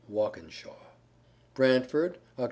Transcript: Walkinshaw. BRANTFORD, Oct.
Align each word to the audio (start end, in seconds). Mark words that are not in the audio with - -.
Walkinshaw. 0.09 0.77
BRANTFORD, 1.53 2.13
Oct. 2.35 2.39